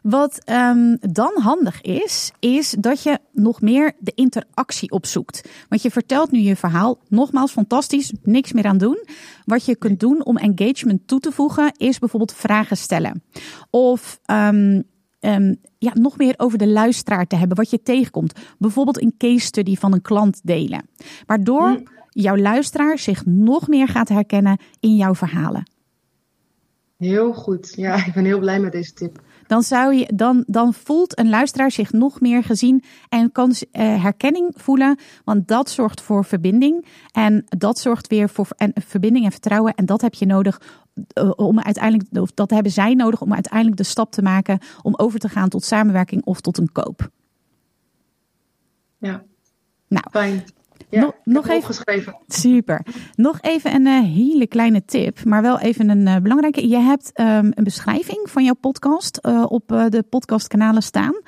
wat 0.02 0.50
um, 0.50 0.96
dan 1.00 1.32
handig 1.34 1.80
is, 1.80 2.32
is 2.38 2.76
dat 2.78 3.02
je 3.02 3.18
nog 3.32 3.60
meer 3.60 3.92
de 3.98 4.12
interactie 4.14 4.90
opzoekt. 4.90 5.48
Want 5.68 5.82
je 5.82 5.90
vertelt 5.90 6.30
nu 6.30 6.38
je 6.38 6.56
verhaal, 6.56 6.98
nogmaals 7.08 7.52
fantastisch, 7.52 8.12
niks 8.22 8.52
meer 8.52 8.66
aan 8.66 8.78
doen. 8.78 9.04
Wat 9.44 9.64
je 9.64 9.76
kunt 9.76 10.00
doen 10.00 10.24
om 10.24 10.36
engagement 10.36 11.08
toe 11.08 11.20
te 11.20 11.32
voegen, 11.32 11.72
is 11.76 11.98
bijvoorbeeld 11.98 12.34
vragen 12.34 12.76
stellen. 12.76 13.22
Of 13.70 14.20
um, 14.26 14.82
um, 15.20 15.56
ja, 15.78 15.92
nog 15.94 16.18
meer 16.18 16.34
over 16.36 16.58
de 16.58 16.68
luisteraar 16.68 17.26
te 17.26 17.36
hebben, 17.36 17.56
wat 17.56 17.70
je 17.70 17.82
tegenkomt. 17.82 18.40
Bijvoorbeeld 18.58 19.02
een 19.02 19.14
case 19.18 19.46
study 19.46 19.76
van 19.76 19.92
een 19.92 20.02
klant 20.02 20.40
delen. 20.42 20.88
Waardoor... 21.26 21.94
Jouw 22.18 22.36
luisteraar 22.36 22.98
zich 22.98 23.26
nog 23.26 23.68
meer 23.68 23.88
gaat 23.88 24.08
herkennen 24.08 24.60
in 24.80 24.96
jouw 24.96 25.14
verhalen. 25.14 25.70
Heel 26.96 27.32
goed. 27.32 27.72
Ja, 27.74 28.06
ik 28.06 28.12
ben 28.14 28.24
heel 28.24 28.38
blij 28.38 28.60
met 28.60 28.72
deze 28.72 28.92
tip. 28.92 29.22
Dan, 29.46 29.62
zou 29.62 29.94
je, 29.94 30.12
dan, 30.14 30.44
dan 30.46 30.74
voelt 30.74 31.18
een 31.18 31.28
luisteraar 31.28 31.70
zich 31.70 31.92
nog 31.92 32.20
meer 32.20 32.42
gezien 32.42 32.84
en 33.08 33.32
kan 33.32 33.50
uh, 33.50 34.02
herkenning 34.02 34.52
voelen. 34.54 34.98
Want 35.24 35.48
dat 35.48 35.70
zorgt 35.70 36.00
voor 36.00 36.24
verbinding. 36.24 36.86
En 37.12 37.44
dat 37.48 37.78
zorgt 37.78 38.06
weer 38.06 38.28
voor 38.28 38.46
en, 38.56 38.72
verbinding 38.74 39.24
en 39.24 39.32
vertrouwen. 39.32 39.74
En 39.74 39.86
dat 39.86 40.00
heb 40.00 40.14
je 40.14 40.26
nodig 40.26 40.60
uh, 41.14 41.30
om 41.36 41.60
uiteindelijk, 41.60 42.18
of 42.18 42.30
dat 42.34 42.50
hebben 42.50 42.72
zij 42.72 42.94
nodig 42.94 43.20
om 43.20 43.34
uiteindelijk 43.34 43.76
de 43.76 43.82
stap 43.82 44.12
te 44.12 44.22
maken 44.22 44.58
om 44.82 44.94
over 44.96 45.18
te 45.18 45.28
gaan 45.28 45.48
tot 45.48 45.64
samenwerking 45.64 46.24
of 46.24 46.40
tot 46.40 46.58
een 46.58 46.72
koop. 46.72 47.10
Ja. 48.98 49.22
Nou, 49.88 50.04
fijn. 50.10 50.44
Ja, 50.88 51.00
nog, 51.00 51.14
nog 51.24 51.48
even 51.48 51.64
geschreven. 51.64 52.16
Super. 52.28 52.86
Nog 53.14 53.38
even 53.40 53.74
een 53.74 53.86
uh, 53.86 54.00
hele 54.00 54.46
kleine 54.46 54.84
tip, 54.84 55.24
maar 55.24 55.42
wel 55.42 55.58
even 55.58 55.88
een 55.88 56.06
uh, 56.06 56.16
belangrijke. 56.16 56.68
Je 56.68 56.78
hebt 56.78 57.10
um, 57.20 57.52
een 57.54 57.64
beschrijving 57.64 58.20
van 58.24 58.44
jouw 58.44 58.54
podcast 58.54 59.18
uh, 59.22 59.44
op 59.48 59.68
de 59.68 60.04
podcastkanalen 60.10 60.82
staan. 60.82 61.20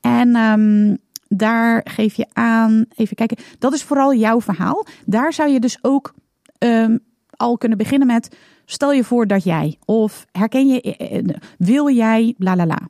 En 0.00 0.36
um, 0.36 0.98
daar 1.28 1.80
geef 1.90 2.14
je 2.14 2.26
aan, 2.32 2.84
even 2.96 3.16
kijken, 3.16 3.36
dat 3.58 3.72
is 3.72 3.82
vooral 3.82 4.14
jouw 4.14 4.40
verhaal. 4.40 4.86
Daar 5.06 5.32
zou 5.32 5.50
je 5.50 5.60
dus 5.60 5.78
ook 5.80 6.14
um, 6.58 6.98
al 7.30 7.58
kunnen 7.58 7.78
beginnen 7.78 8.06
met, 8.06 8.36
stel 8.64 8.92
je 8.92 9.04
voor 9.04 9.26
dat 9.26 9.44
jij, 9.44 9.78
of 9.84 10.26
herken 10.32 10.68
je, 10.68 11.34
wil 11.58 11.90
jij, 11.90 12.34
la 12.38 12.56
la 12.56 12.66
la. 12.66 12.88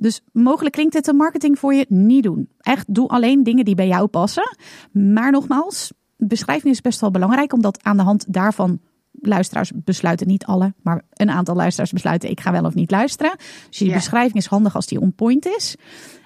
Dus 0.00 0.20
mogelijk 0.32 0.74
klinkt 0.74 0.92
dit 0.92 1.06
een 1.06 1.16
marketing 1.16 1.58
voor 1.58 1.74
je 1.74 1.86
niet 1.88 2.22
doen. 2.22 2.48
Echt, 2.60 2.94
doe 2.94 3.08
alleen 3.08 3.42
dingen 3.42 3.64
die 3.64 3.74
bij 3.74 3.86
jou 3.86 4.06
passen. 4.06 4.56
Maar 4.92 5.30
nogmaals, 5.30 5.92
beschrijving 6.16 6.72
is 6.72 6.80
best 6.80 7.00
wel 7.00 7.10
belangrijk, 7.10 7.52
omdat 7.52 7.82
aan 7.82 7.96
de 7.96 8.02
hand 8.02 8.32
daarvan 8.32 8.80
luisteraars 9.12 9.72
besluiten, 9.74 10.26
niet 10.26 10.44
alle, 10.44 10.74
maar 10.82 11.02
een 11.12 11.30
aantal 11.30 11.54
luisteraars 11.54 11.92
besluiten, 11.92 12.30
ik 12.30 12.40
ga 12.40 12.52
wel 12.52 12.64
of 12.64 12.74
niet 12.74 12.90
luisteren. 12.90 13.36
Dus 13.68 13.78
die 13.78 13.92
beschrijving 13.92 14.36
is 14.36 14.46
handig 14.46 14.74
als 14.74 14.86
die 14.86 15.00
on 15.00 15.14
point 15.14 15.46
is. 15.46 15.76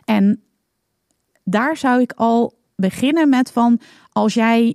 En 0.04 0.43
daar 1.45 1.76
zou 1.76 2.00
ik 2.00 2.12
al 2.12 2.59
beginnen 2.76 3.28
met 3.28 3.50
van, 3.50 3.81
als 4.12 4.35
jij 4.35 4.75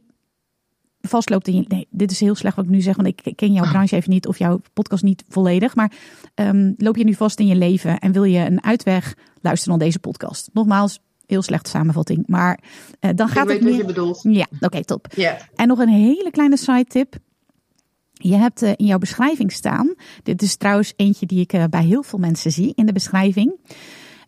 vastloopt 1.09 1.47
in 1.47 1.55
je. 1.55 1.65
Nee, 1.67 1.87
dit 1.89 2.11
is 2.11 2.19
heel 2.19 2.35
slecht 2.35 2.55
wat 2.55 2.65
ik 2.65 2.71
nu 2.71 2.81
zeg, 2.81 2.95
want 2.95 3.07
ik 3.07 3.33
ken 3.35 3.53
jouw 3.53 3.69
branche 3.69 3.95
even 3.95 4.09
niet 4.09 4.27
of 4.27 4.37
jouw 4.37 4.61
podcast 4.73 5.03
niet 5.03 5.23
volledig. 5.27 5.75
Maar 5.75 5.91
um, 6.35 6.73
loop 6.77 6.97
je 6.97 7.03
nu 7.03 7.13
vast 7.13 7.39
in 7.39 7.47
je 7.47 7.55
leven 7.55 7.99
en 7.99 8.11
wil 8.11 8.23
je 8.23 8.39
een 8.39 8.63
uitweg, 8.63 9.15
luister 9.41 9.69
dan 9.69 9.79
deze 9.79 9.99
podcast. 9.99 10.49
Nogmaals, 10.53 10.99
heel 11.25 11.41
slechte 11.41 11.69
samenvatting. 11.69 12.23
Maar 12.27 12.59
uh, 13.01 13.11
dan 13.15 13.27
gaat 13.27 13.43
ik 13.43 13.49
weet 13.49 13.59
het 13.59 13.63
meer... 13.63 13.71
wat 13.71 13.81
je 13.81 13.93
bedoelt. 13.93 14.19
Ja, 14.23 14.47
oké, 14.59 14.85
top. 14.85 15.07
Ja. 15.15 15.37
En 15.55 15.67
nog 15.67 15.79
een 15.79 15.89
hele 15.89 16.31
kleine 16.31 16.57
side 16.57 16.85
tip. 16.85 17.15
Je 18.13 18.35
hebt 18.35 18.63
uh, 18.63 18.71
in 18.75 18.85
jouw 18.85 18.97
beschrijving 18.97 19.51
staan. 19.51 19.93
Dit 20.23 20.41
is 20.41 20.55
trouwens 20.55 20.93
eentje 20.95 21.25
die 21.25 21.39
ik 21.39 21.53
uh, 21.53 21.63
bij 21.69 21.83
heel 21.83 22.03
veel 22.03 22.19
mensen 22.19 22.51
zie 22.51 22.71
in 22.75 22.85
de 22.85 22.93
beschrijving. 22.93 23.53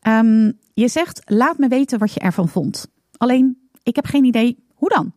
Um, 0.07 0.57
je 0.73 0.87
zegt: 0.87 1.21
laat 1.25 1.57
me 1.57 1.67
weten 1.67 1.99
wat 1.99 2.13
je 2.13 2.19
ervan 2.19 2.49
vond. 2.49 2.87
Alleen, 3.17 3.57
ik 3.83 3.95
heb 3.95 4.05
geen 4.05 4.23
idee 4.23 4.57
hoe 4.73 4.89
dan. 4.89 5.13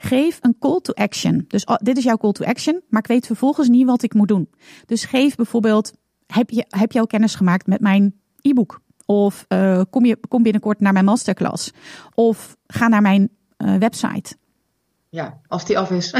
Geef 0.00 0.38
een 0.40 0.56
call 0.58 0.80
to 0.80 0.92
action. 0.92 1.44
Dus 1.48 1.64
oh, 1.64 1.76
dit 1.76 1.96
is 1.96 2.04
jouw 2.04 2.16
call 2.16 2.32
to 2.32 2.44
action, 2.44 2.82
maar 2.88 3.00
ik 3.00 3.08
weet 3.08 3.26
vervolgens 3.26 3.68
niet 3.68 3.86
wat 3.86 4.02
ik 4.02 4.14
moet 4.14 4.28
doen. 4.28 4.50
Dus 4.86 5.04
geef 5.04 5.34
bijvoorbeeld: 5.34 5.92
heb 6.26 6.50
je, 6.50 6.64
heb 6.68 6.92
je 6.92 7.00
al 7.00 7.06
kennis 7.06 7.34
gemaakt 7.34 7.66
met 7.66 7.80
mijn 7.80 8.14
e-book? 8.40 8.80
Of 9.06 9.44
uh, 9.48 9.82
kom, 9.90 10.04
je, 10.04 10.18
kom 10.28 10.42
binnenkort 10.42 10.80
naar 10.80 10.92
mijn 10.92 11.04
masterclass? 11.04 11.72
Of 12.14 12.56
ga 12.66 12.88
naar 12.88 13.02
mijn 13.02 13.30
uh, 13.58 13.76
website. 13.76 14.36
Ja, 15.08 15.40
als 15.46 15.64
die 15.64 15.78
af 15.78 15.90
is. 15.90 16.10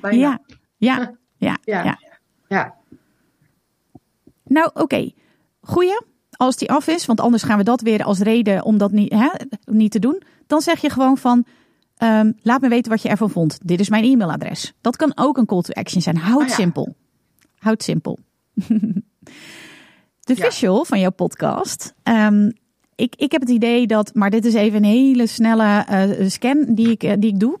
ja, 0.00 0.10
ja, 0.10 0.38
ja, 1.36 1.58
ja, 1.64 1.82
ja. 1.82 1.98
ja. 2.48 2.74
Nou, 4.44 4.66
oké. 4.66 4.82
Okay. 4.82 5.14
Goeie, 5.60 6.00
als 6.30 6.56
die 6.56 6.70
af 6.70 6.86
is, 6.86 7.06
want 7.06 7.20
anders 7.20 7.42
gaan 7.42 7.58
we 7.58 7.64
dat 7.64 7.80
weer 7.80 8.02
als 8.02 8.18
reden 8.18 8.64
om 8.64 8.78
dat 8.78 8.92
niet, 8.92 9.12
hè, 9.12 9.28
niet 9.64 9.90
te 9.90 9.98
doen. 9.98 10.22
Dan 10.46 10.60
zeg 10.60 10.80
je 10.80 10.90
gewoon 10.90 11.16
van, 11.16 11.46
um, 12.02 12.34
laat 12.42 12.60
me 12.60 12.68
weten 12.68 12.90
wat 12.90 13.02
je 13.02 13.08
ervan 13.08 13.30
vond. 13.30 13.58
Dit 13.62 13.80
is 13.80 13.88
mijn 13.88 14.04
e-mailadres. 14.04 14.72
Dat 14.80 14.96
kan 14.96 15.12
ook 15.14 15.36
een 15.38 15.46
call 15.46 15.60
to 15.60 15.72
action 15.72 16.02
zijn. 16.02 16.16
Houd 16.16 16.42
Oh 16.42 16.48
ja. 16.48 16.54
simpel. 16.54 16.94
Houd 17.58 17.82
simpel. 17.82 18.18
De 20.20 20.34
Ja. 20.36 20.44
visual 20.50 20.84
van 20.84 21.00
jouw 21.00 21.10
podcast. 21.10 21.94
ehm, 22.02 22.50
ik, 22.98 23.14
ik 23.16 23.32
heb 23.32 23.40
het 23.40 23.50
idee 23.50 23.86
dat, 23.86 24.14
maar 24.14 24.30
dit 24.30 24.44
is 24.44 24.54
even 24.54 24.76
een 24.76 24.90
hele 24.90 25.26
snelle 25.26 25.84
eh, 25.86 26.28
scan 26.28 26.66
die 26.68 26.90
ik, 26.90 27.02
eh, 27.02 27.12
die 27.18 27.30
ik 27.32 27.40
doe. 27.40 27.58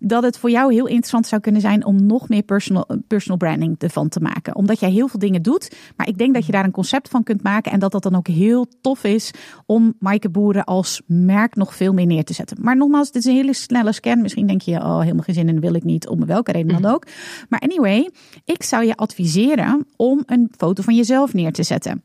Dat 0.00 0.22
het 0.22 0.38
voor 0.38 0.50
jou 0.50 0.72
heel 0.72 0.86
interessant 0.86 1.26
zou 1.26 1.40
kunnen 1.40 1.60
zijn 1.60 1.84
om 1.84 2.06
nog 2.06 2.28
meer 2.28 2.42
personal, 2.42 2.86
personal 3.06 3.36
branding 3.36 3.74
ervan 3.78 4.08
te 4.08 4.20
maken. 4.20 4.56
Omdat 4.56 4.80
jij 4.80 4.90
heel 4.90 5.08
veel 5.08 5.18
dingen 5.18 5.42
doet. 5.42 5.76
Maar 5.96 6.08
ik 6.08 6.18
denk 6.18 6.34
dat 6.34 6.46
je 6.46 6.52
daar 6.52 6.64
een 6.64 6.70
concept 6.70 7.08
van 7.08 7.22
kunt 7.22 7.42
maken. 7.42 7.72
En 7.72 7.78
dat 7.78 7.92
dat 7.92 8.02
dan 8.02 8.14
ook 8.16 8.26
heel 8.26 8.66
tof 8.80 9.04
is 9.04 9.30
om 9.66 9.94
Maaike 9.98 10.28
Boeren 10.28 10.64
als 10.64 11.02
merk 11.06 11.56
nog 11.56 11.74
veel 11.74 11.92
meer 11.92 12.06
neer 12.06 12.24
te 12.24 12.34
zetten. 12.34 12.56
Maar 12.60 12.76
nogmaals, 12.76 13.10
dit 13.10 13.22
is 13.22 13.28
een 13.28 13.36
hele 13.36 13.54
snelle 13.54 13.92
scan. 13.92 14.22
Misschien 14.22 14.46
denk 14.46 14.62
je, 14.62 14.76
oh 14.76 15.00
helemaal 15.00 15.22
geen 15.22 15.34
zin 15.34 15.48
en 15.48 15.60
wil 15.60 15.74
ik 15.74 15.84
niet. 15.84 16.08
Om 16.08 16.26
welke 16.26 16.52
reden 16.52 16.82
dan 16.82 16.92
ook. 16.92 17.06
Maar 17.48 17.60
anyway, 17.60 18.10
ik 18.44 18.62
zou 18.62 18.84
je 18.84 18.96
adviseren 18.96 19.86
om 19.96 20.22
een 20.26 20.52
foto 20.56 20.82
van 20.82 20.94
jezelf 20.94 21.32
neer 21.32 21.52
te 21.52 21.62
zetten. 21.62 22.02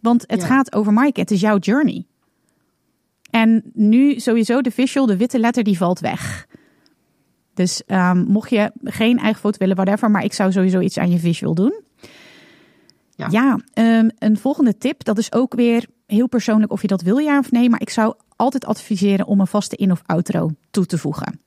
Want 0.00 0.24
het 0.26 0.40
Ja. 0.40 0.46
gaat 0.46 0.74
over 0.74 0.92
Maaike. 0.92 1.20
Het 1.20 1.30
is 1.30 1.40
jouw 1.40 1.58
journey. 1.58 2.04
En 3.30 3.62
nu 3.74 4.20
sowieso 4.20 4.60
de 4.60 4.70
visual, 4.70 5.06
de 5.06 5.16
witte 5.16 5.38
letter, 5.38 5.62
die 5.64 5.76
valt 5.76 6.00
weg. 6.00 6.46
Dus 7.54 7.82
um, 7.86 8.24
mocht 8.28 8.50
je 8.50 8.72
geen 8.84 9.18
eigen 9.18 9.40
foto 9.40 9.58
willen, 9.58 9.76
whatever. 9.76 10.10
Maar 10.10 10.24
ik 10.24 10.32
zou 10.32 10.52
sowieso 10.52 10.80
iets 10.80 10.98
aan 10.98 11.10
je 11.10 11.18
visual 11.18 11.54
doen. 11.54 11.80
Ja. 13.10 13.28
Ja, 13.30 13.58
um, 13.98 14.10
een 14.18 14.38
volgende 14.38 14.78
tip. 14.78 15.04
Dat 15.04 15.18
is 15.18 15.32
ook 15.32 15.54
weer 15.54 15.86
heel 16.06 16.28
persoonlijk 16.28 16.72
of 16.72 16.82
je 16.82 16.88
dat 16.88 17.02
wil 17.02 17.18
ja 17.18 17.38
of 17.38 17.50
nee. 17.50 17.70
Maar 17.70 17.80
ik 17.80 17.90
zou 17.90 18.14
altijd 18.36 18.64
adviseren 18.64 19.26
om 19.26 19.40
een 19.40 19.46
vaste 19.46 19.76
in- 19.76 19.90
of 19.92 20.02
outro 20.06 20.50
toe 20.70 20.86
te 20.86 20.98
voegen. 20.98 21.40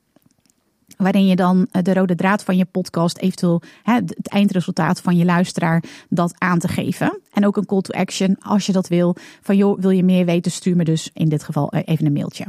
Waarin 1.02 1.26
je 1.26 1.36
dan 1.36 1.68
de 1.82 1.94
rode 1.94 2.14
draad 2.14 2.44
van 2.44 2.56
je 2.56 2.64
podcast, 2.64 3.18
eventueel 3.18 3.62
hè, 3.82 3.94
het 3.94 4.28
eindresultaat 4.28 5.00
van 5.00 5.16
je 5.16 5.24
luisteraar, 5.24 5.82
dat 6.08 6.34
aan 6.38 6.58
te 6.58 6.68
geven. 6.68 7.20
En 7.32 7.46
ook 7.46 7.56
een 7.56 7.66
call 7.66 7.80
to 7.80 7.98
action 7.98 8.36
als 8.40 8.66
je 8.66 8.72
dat 8.72 8.88
wil. 8.88 9.16
Van 9.40 9.56
joh, 9.56 9.80
wil 9.80 9.90
je 9.90 10.02
meer 10.04 10.24
weten, 10.24 10.50
stuur 10.52 10.76
me 10.76 10.84
dus 10.84 11.10
in 11.12 11.28
dit 11.28 11.42
geval 11.42 11.72
even 11.72 12.06
een 12.06 12.12
mailtje. 12.12 12.46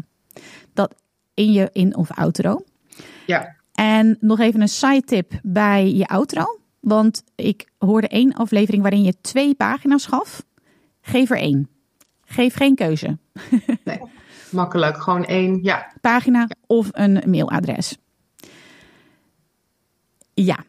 Dat 0.73 0.95
in 1.33 1.51
je 1.51 1.69
in- 1.71 1.95
of 1.95 2.11
outro. 2.11 2.63
Ja. 3.25 3.55
En 3.73 4.17
nog 4.19 4.39
even 4.39 4.61
een 4.61 4.67
side 4.67 5.01
tip 5.05 5.31
bij 5.43 5.93
je 5.93 6.07
outro. 6.07 6.59
Want 6.79 7.23
ik 7.35 7.67
hoorde 7.77 8.07
één 8.07 8.33
aflevering 8.33 8.81
waarin 8.81 9.03
je 9.03 9.13
twee 9.21 9.55
pagina's 9.55 10.05
gaf. 10.05 10.43
Geef 11.01 11.29
er 11.29 11.37
één. 11.37 11.69
Geef 12.25 12.55
geen 12.55 12.75
keuze. 12.75 13.17
Nee. 13.83 13.99
Makkelijk. 14.51 14.97
Gewoon 15.01 15.25
één. 15.25 15.59
Ja. 15.61 15.91
Pagina 16.01 16.47
of 16.67 16.89
een 16.91 17.23
mailadres. 17.25 17.97
Ja, 20.33 20.63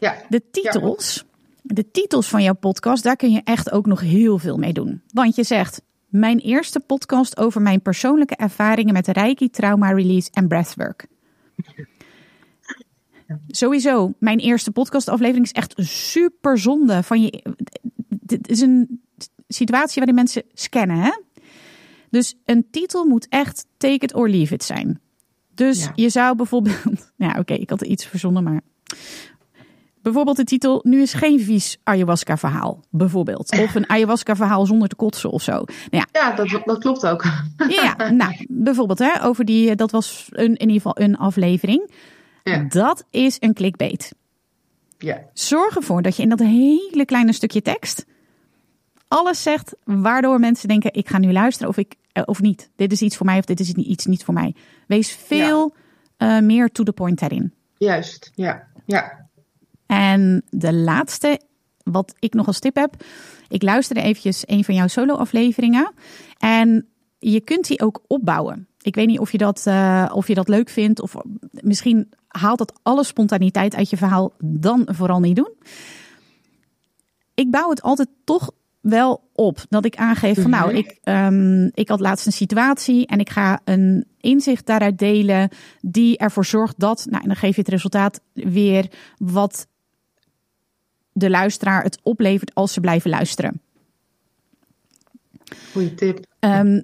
Ja. 0.00 0.16
de 0.28 0.42
titels. 0.50 1.24
De 1.62 1.90
titels 1.90 2.28
van 2.28 2.42
jouw 2.42 2.54
podcast, 2.54 3.02
daar 3.02 3.16
kun 3.16 3.30
je 3.30 3.40
echt 3.44 3.70
ook 3.70 3.86
nog 3.86 4.00
heel 4.00 4.38
veel 4.38 4.56
mee 4.56 4.72
doen. 4.72 5.02
Want 5.12 5.36
je 5.36 5.42
zegt, 5.44 5.82
mijn 6.08 6.38
eerste 6.38 6.80
podcast 6.80 7.36
over 7.38 7.62
mijn 7.62 7.82
persoonlijke 7.82 8.36
ervaringen 8.36 8.92
met 8.92 9.06
Reiki, 9.08 9.50
trauma 9.50 9.90
release 9.90 10.30
en 10.32 10.48
breathwork. 10.48 11.06
Sowieso, 13.48 14.12
mijn 14.18 14.38
eerste 14.38 14.70
podcastaflevering 14.70 15.44
is 15.44 15.52
echt 15.52 15.74
super 15.76 16.58
zonde 16.58 17.02
van 17.02 17.22
je. 17.22 17.42
Dit 18.08 18.48
is 18.48 18.60
een 18.60 19.00
situatie 19.48 19.94
waarin 19.96 20.14
mensen 20.14 20.42
scannen, 20.52 20.98
hè? 20.98 21.10
Dus 22.10 22.34
een 22.44 22.66
titel 22.70 23.04
moet 23.04 23.26
echt 23.28 23.66
take 23.76 24.04
it 24.04 24.14
or 24.14 24.28
leave 24.28 24.54
it 24.54 24.64
zijn. 24.64 25.00
Dus 25.54 25.84
Ja. 25.84 25.92
je 25.94 26.08
zou 26.08 26.36
bijvoorbeeld. 26.36 27.12
Ja, 27.16 27.36
oké, 27.38 27.54
ik 27.54 27.70
had 27.70 27.80
er 27.80 27.86
iets 27.86 28.06
verzonnen, 28.06 28.42
maar. 28.42 28.60
Bijvoorbeeld 30.02 30.36
de 30.36 30.44
titel 30.44 30.80
Nu 30.82 31.00
is 31.00 31.14
geen 31.14 31.40
vies 31.40 31.78
ayahuasca 31.82 32.36
verhaal. 32.36 32.80
Bijvoorbeeld. 32.90 33.58
Of 33.60 33.74
een 33.74 33.90
ayahuasca 33.90 34.36
verhaal 34.36 34.66
zonder 34.66 34.88
te 34.88 34.96
kotsen 34.96 35.30
of 35.30 35.42
zo. 35.42 35.52
Nou 35.52 35.66
ja, 35.90 36.06
Ja, 36.12 36.32
dat, 36.32 36.60
dat 36.64 36.78
klopt 36.78 37.06
ook. 37.06 37.24
ja, 37.82 38.10
nou, 38.10 38.46
bijvoorbeeld 38.48 38.98
hè, 38.98 39.24
over 39.24 39.44
die, 39.44 39.74
dat 39.74 39.90
was 39.90 40.28
een, 40.30 40.54
in 40.54 40.68
ieder 40.68 40.74
geval 40.74 40.98
een 40.98 41.16
aflevering. 41.16 41.90
Ja. 42.42 42.64
Dat 42.68 43.04
is 43.10 43.36
een 43.40 43.54
clickbait. 43.54 44.14
Ja. 44.98 45.22
Zorg 45.32 45.76
ervoor 45.76 46.02
dat 46.02 46.16
je 46.16 46.22
in 46.22 46.28
dat 46.28 46.38
hele 46.38 47.04
kleine 47.04 47.32
stukje 47.32 47.62
tekst 47.62 48.06
alles 49.08 49.42
zegt 49.42 49.76
waardoor 49.84 50.40
mensen 50.40 50.68
denken: 50.68 50.94
ik 50.94 51.08
ga 51.08 51.18
nu 51.18 51.32
luisteren 51.32 51.68
of 51.68 51.76
ik 51.76 51.94
eh, 52.12 52.22
of 52.26 52.40
niet. 52.40 52.70
Dit 52.76 52.92
is 52.92 53.02
iets 53.02 53.16
voor 53.16 53.26
mij 53.26 53.38
of 53.38 53.44
dit 53.44 53.60
is 53.60 53.72
iets 53.72 54.06
niet 54.06 54.24
voor 54.24 54.34
mij. 54.34 54.54
Wees 54.86 55.12
veel 55.12 55.74
eh, 56.16 56.38
meer 56.38 56.68
to 56.72 56.82
the 56.82 56.92
point 56.92 57.18
daarin. 57.18 57.52
Juist. 57.78 58.30
Ja. 58.34 58.66
Ja. 58.84 59.28
En 59.86 60.42
de 60.50 60.74
laatste, 60.74 61.40
wat 61.82 62.14
ik 62.18 62.34
nog 62.34 62.46
als 62.46 62.58
tip 62.58 62.74
heb. 62.74 63.04
Ik 63.48 63.62
luisterde 63.62 64.02
eventjes 64.02 64.42
een 64.46 64.64
van 64.64 64.74
jouw 64.74 64.86
solo-afleveringen. 64.86 65.92
En 66.38 66.88
je 67.18 67.40
kunt 67.40 67.66
die 67.66 67.80
ook 67.80 68.02
opbouwen. 68.06 68.68
Ik 68.80 68.94
weet 68.94 69.06
niet 69.06 69.18
of 69.18 69.32
je 69.32 69.38
dat, 69.38 69.66
eh, 69.66 70.10
of 70.12 70.28
je 70.28 70.34
dat 70.34 70.48
leuk 70.48 70.68
vindt. 70.68 71.00
Of 71.00 71.14
misschien 71.50 72.12
haalt 72.28 72.58
dat 72.58 72.80
alle 72.82 73.04
spontaniteit 73.04 73.74
uit 73.74 73.90
je 73.90 73.96
verhaal. 73.96 74.32
Dan 74.38 74.88
vooral 74.92 75.20
niet 75.20 75.36
doen. 75.36 75.52
Ik 77.34 77.50
bouw 77.50 77.70
het 77.70 77.82
altijd 77.82 78.08
toch 78.24 78.50
wel 78.88 79.28
op. 79.32 79.64
Dat 79.68 79.84
ik 79.84 79.96
aangeef 79.96 80.42
van 80.42 80.50
nou, 80.50 80.68
Mhm. 80.68 80.76
ik, 80.76 80.98
ehm, 81.02 81.64
ik 81.74 81.88
had 81.88 82.00
laatst 82.00 82.26
een 82.26 82.32
situatie. 82.32 83.06
En 83.06 83.18
ik 83.18 83.30
ga 83.30 83.60
een 83.64 84.06
inzicht 84.20 84.66
daaruit 84.66 84.98
delen. 84.98 85.48
Die 85.80 86.18
ervoor 86.18 86.44
zorgt 86.44 86.78
dat, 86.78 87.06
nou 87.10 87.22
en 87.22 87.28
dan 87.28 87.36
geef 87.36 87.54
je 87.54 87.60
het 87.60 87.70
resultaat 87.70 88.20
weer 88.32 88.90
wat 89.18 89.66
de 91.12 91.30
luisteraar 91.30 91.82
het 91.82 91.98
oplevert 92.02 92.54
als 92.54 92.72
ze 92.72 92.80
blijven 92.80 93.10
luisteren. 93.10 93.60
Goeie 95.72 95.94
tip. 95.94 96.24
Ehm, 96.38 96.80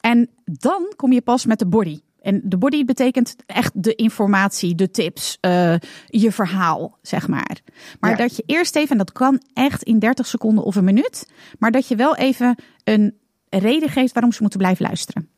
en 0.00 0.28
dan 0.44 0.92
kom 0.96 1.12
je 1.12 1.20
pas 1.22 1.46
met 1.46 1.58
de 1.58 1.66
body. 1.66 2.00
En 2.22 2.40
de 2.44 2.58
body 2.58 2.84
betekent 2.84 3.36
echt 3.46 3.82
de 3.82 3.94
informatie, 3.94 4.74
de 4.74 4.90
tips, 4.90 5.38
eh, 5.40 5.74
je 6.06 6.32
verhaal, 6.32 6.98
zeg 7.02 7.28
maar. 7.28 7.60
Maar 8.00 8.10
Ja. 8.10 8.16
dat 8.16 8.36
je 8.36 8.42
eerst 8.46 8.76
even, 8.76 8.90
en 8.90 8.98
dat 8.98 9.12
kan 9.12 9.42
echt 9.54 9.82
in 9.82 9.98
30 9.98 10.26
seconden 10.26 10.64
of 10.64 10.76
een 10.76 10.84
minuut, 10.84 11.30
maar 11.58 11.70
dat 11.70 11.88
je 11.88 11.96
wel 11.96 12.16
even 12.16 12.54
een 12.84 13.14
reden 13.48 13.88
geeft 13.88 14.12
waarom 14.12 14.32
ze 14.32 14.40
moeten 14.40 14.58
blijven 14.58 14.86
luisteren. 14.86 15.28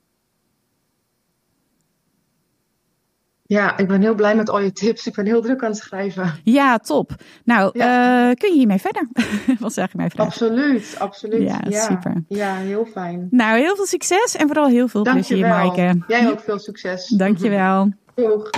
Ja, 3.50 3.76
ik 3.76 3.88
ben 3.88 4.00
heel 4.00 4.14
blij 4.14 4.34
met 4.36 4.50
al 4.50 4.60
je 4.60 4.72
tips. 4.72 5.06
Ik 5.06 5.14
ben 5.14 5.26
heel 5.26 5.40
druk 5.42 5.62
aan 5.62 5.70
het 5.70 5.78
schrijven. 5.78 6.34
Ja, 6.44 6.78
top. 6.78 7.10
Nou, 7.44 7.70
Ja. 7.72 8.28
eh, 8.30 8.34
kun 8.36 8.48
je 8.50 8.54
hiermee 8.56 8.78
verder? 8.78 9.08
Wat 9.60 9.72
zeg 9.72 9.90
je 9.92 9.96
mij 9.96 10.10
vragen? 10.10 10.32
Absoluut, 10.32 10.94
absoluut. 10.98 11.42
Ja, 11.42 11.60
super. 11.82 12.22
Ja, 12.28 12.54
heel 12.56 12.86
fijn. 12.92 13.26
Nou, 13.30 13.58
heel 13.58 13.76
veel 13.76 13.86
succes 13.86 14.36
en 14.36 14.46
vooral 14.46 14.66
heel 14.68 14.88
veel 14.88 15.02
plezier, 15.02 15.40
Dankjewel. 15.40 15.50
Maaike. 15.74 15.98
Jij 16.08 16.30
ook 16.30 16.40
veel 16.40 16.58
succes. 16.58 17.06
Dankjewel. 17.08 17.92
Doeg. 18.14 18.50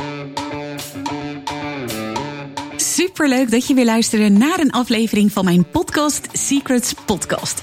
Superleuk 2.77 3.51
dat 3.51 3.67
je 3.67 3.75
weer 3.75 3.85
luisterde 3.85 4.29
naar 4.29 4.59
een 4.61 4.73
aflevering 4.73 5.33
van 5.33 5.45
mijn 5.45 5.65
podcast 5.71 6.29
Secrets 6.33 6.95
Podcast. 6.95 7.63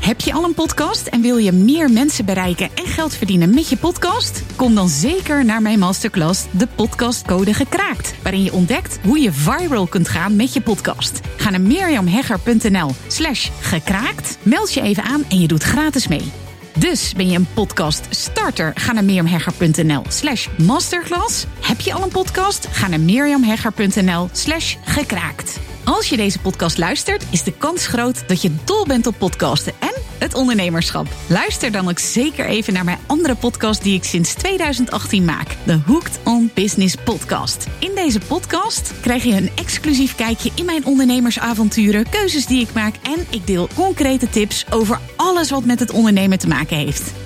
Heb 0.00 0.20
je 0.20 0.32
al 0.32 0.44
een 0.44 0.54
podcast 0.54 1.06
en 1.06 1.20
wil 1.20 1.36
je 1.36 1.52
meer 1.52 1.90
mensen 1.90 2.24
bereiken 2.24 2.70
en 2.74 2.86
geld 2.86 3.14
verdienen 3.14 3.54
met 3.54 3.68
je 3.68 3.76
podcast? 3.76 4.42
Kom 4.56 4.74
dan 4.74 4.88
zeker 4.88 5.44
naar 5.44 5.62
mijn 5.62 5.78
masterclass 5.78 6.44
De 6.50 6.66
Podcastcode 6.66 7.54
Gekraakt, 7.54 8.14
waarin 8.22 8.42
je 8.42 8.52
ontdekt 8.52 8.98
hoe 9.04 9.20
je 9.20 9.32
viral 9.32 9.86
kunt 9.86 10.08
gaan 10.08 10.36
met 10.36 10.52
je 10.52 10.60
podcast. 10.60 11.20
Ga 11.36 11.50
naar 11.50 11.60
mirjamhegger.nl 11.60 12.90
slash 13.06 13.50
gekraakt, 13.60 14.38
meld 14.42 14.74
je 14.74 14.80
even 14.80 15.02
aan 15.02 15.24
en 15.28 15.40
je 15.40 15.48
doet 15.48 15.62
gratis 15.62 16.08
mee. 16.08 16.32
Dus 16.78 17.12
ben 17.16 17.28
je 17.30 17.36
een 17.36 17.48
podcast 17.54 18.06
starter? 18.10 18.72
Ga 18.74 18.92
naar 18.92 19.04
mirjamhegger.nl 19.04 20.02
slash 20.08 20.48
masterclass. 20.58 21.46
Heb 21.60 21.80
je 21.80 21.92
al 21.94 22.02
een 22.02 22.08
podcast? 22.08 22.66
Ga 22.70 22.88
naar 22.88 23.00
mirjamhegger.nl 23.00 24.28
slash 24.32 24.76
gekraakt. 24.84 25.58
Als 25.86 26.08
je 26.08 26.16
deze 26.16 26.38
podcast 26.38 26.78
luistert, 26.78 27.26
is 27.30 27.42
de 27.42 27.52
kans 27.52 27.86
groot 27.86 28.28
dat 28.28 28.42
je 28.42 28.54
dol 28.64 28.86
bent 28.86 29.06
op 29.06 29.14
podcasten 29.18 29.72
en 29.78 29.94
het 30.18 30.34
ondernemerschap. 30.34 31.06
Luister 31.26 31.72
dan 31.72 31.88
ook 31.88 31.98
zeker 31.98 32.46
even 32.46 32.72
naar 32.72 32.84
mijn 32.84 32.98
andere 33.06 33.34
podcast 33.34 33.82
die 33.82 33.94
ik 33.94 34.04
sinds 34.04 34.34
2018 34.34 35.24
maak. 35.24 35.56
De 35.64 35.80
Hooked 35.86 36.18
on 36.24 36.50
Business 36.54 36.94
podcast. 37.04 37.66
In 37.78 37.94
deze 37.94 38.20
podcast 38.20 38.92
krijg 39.00 39.22
je 39.22 39.32
een 39.32 39.50
exclusief 39.54 40.14
kijkje 40.14 40.50
in 40.54 40.64
mijn 40.64 40.86
ondernemersavonturen, 40.86 42.08
keuzes 42.08 42.46
die 42.46 42.60
ik 42.60 42.72
maak 42.72 42.94
en 43.02 43.26
ik 43.30 43.46
deel 43.46 43.68
concrete 43.74 44.28
tips 44.28 44.64
over 44.70 45.00
alles 45.16 45.50
wat 45.50 45.64
met 45.64 45.80
het 45.80 45.90
ondernemen 45.90 46.38
te 46.38 46.48
maken 46.48 46.76
heeft. 46.76 47.25